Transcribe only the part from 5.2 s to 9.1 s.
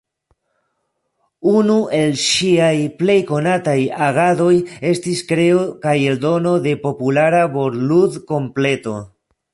kreo kaj eldono de populara vortlud-kompleto.